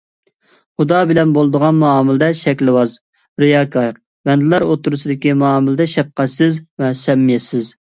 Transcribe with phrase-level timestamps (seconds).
[0.81, 2.95] خۇدا بىلەن بولىدىغان مۇئامىلىدە شەكىلۋاز،
[3.45, 3.93] رىياكار،
[4.31, 7.73] بەندىلەر ئوتتۇرىسىدىكى مۇئامىلىدە شەپقەتسىز ۋە سەمىمىيەتسىز.